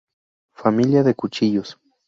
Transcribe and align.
Familia 0.55 1.03
de 1.03 1.13
Cuchillos. 1.13 1.77